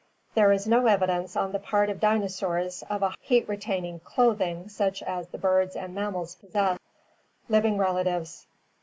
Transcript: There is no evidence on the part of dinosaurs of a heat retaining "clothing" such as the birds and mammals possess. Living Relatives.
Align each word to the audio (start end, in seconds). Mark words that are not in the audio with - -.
There 0.33 0.51
is 0.51 0.65
no 0.67 0.87
evidence 0.87 1.35
on 1.37 1.51
the 1.51 1.59
part 1.59 1.87
of 1.91 1.99
dinosaurs 1.99 2.83
of 2.89 3.03
a 3.03 3.13
heat 3.21 3.47
retaining 3.47 3.99
"clothing" 3.99 4.67
such 4.67 5.03
as 5.03 5.27
the 5.27 5.37
birds 5.37 5.75
and 5.75 5.93
mammals 5.93 6.33
possess. 6.33 6.79
Living 7.49 7.77
Relatives. 7.77 8.47